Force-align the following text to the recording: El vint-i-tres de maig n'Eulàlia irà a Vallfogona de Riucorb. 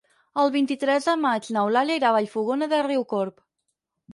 El 0.43 0.47
vint-i-tres 0.53 1.09
de 1.09 1.13
maig 1.25 1.49
n'Eulàlia 1.57 1.99
irà 2.01 2.09
a 2.13 2.17
Vallfogona 2.17 2.71
de 2.73 2.81
Riucorb. 2.89 3.41